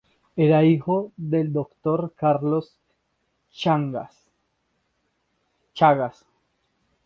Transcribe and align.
Era 0.35 0.63
hijo 0.63 1.11
del 1.15 1.53
Dr. 1.53 2.15
Carlos 2.15 2.75
Chagas. 3.51 4.17